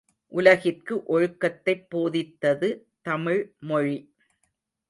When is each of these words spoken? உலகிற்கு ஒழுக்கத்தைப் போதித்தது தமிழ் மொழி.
உலகிற்கு 0.31 0.95
ஒழுக்கத்தைப் 1.07 1.85
போதித்தது 1.95 2.69
தமிழ் 3.01 3.41
மொழி. 3.59 3.97